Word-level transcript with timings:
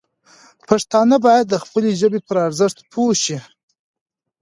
پښتانه 0.67 1.15
باید 1.25 1.45
د 1.49 1.55
خپلې 1.63 1.91
ژبې 2.01 2.19
پر 2.27 2.37
ارزښت 2.47 2.77
پوه 2.91 3.13
شي. 3.23 3.37